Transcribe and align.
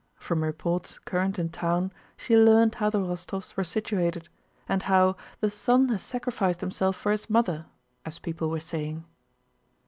From 0.15 0.43
reports 0.43 0.97
current 1.05 1.37
in 1.37 1.49
town 1.49 1.93
she 2.17 2.35
learned 2.35 2.73
how 2.73 2.89
the 2.89 2.97
Rostóvs 2.97 3.55
were 3.55 3.63
situated, 3.63 4.29
and 4.67 4.81
how 4.81 5.15
"the 5.41 5.51
son 5.51 5.89
has 5.89 6.01
sacrificed 6.01 6.61
himself 6.61 6.95
for 6.95 7.11
his 7.11 7.29
mother," 7.29 7.67
as 8.03 8.17
people 8.17 8.49
were 8.49 8.59
saying. 8.59 9.05